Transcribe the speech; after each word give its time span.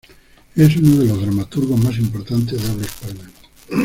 Es 0.55 0.75
uno 0.77 0.95
de 0.97 1.05
los 1.05 1.21
dramaturgos 1.21 1.79
más 1.79 1.95
importantes 1.99 2.59
de 2.59 2.69
habla 2.71 2.85
hispana. 2.87 3.29